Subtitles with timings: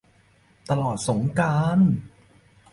[0.69, 1.91] ตลอดสงกรานต์!